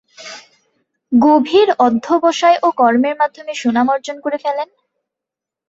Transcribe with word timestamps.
গভীর 1.11 1.69
অধ্যবসায় 1.79 2.57
ও 2.63 2.67
কর্মের 2.77 3.15
মাধ্যমে 3.17 3.53
সুনাম 3.55 3.87
অর্জন 3.89 4.17
করে 4.19 4.37
ফেলেন। 4.37 4.69